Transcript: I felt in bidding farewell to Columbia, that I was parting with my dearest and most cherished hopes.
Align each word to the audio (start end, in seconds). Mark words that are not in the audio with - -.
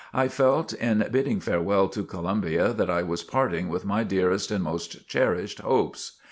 I 0.15 0.29
felt 0.29 0.73
in 0.73 1.07
bidding 1.11 1.39
farewell 1.41 1.87
to 1.89 2.03
Columbia, 2.03 2.73
that 2.73 2.89
I 2.89 3.03
was 3.03 3.21
parting 3.21 3.69
with 3.69 3.85
my 3.85 4.03
dearest 4.03 4.49
and 4.49 4.63
most 4.63 5.07
cherished 5.07 5.59
hopes. 5.59 6.13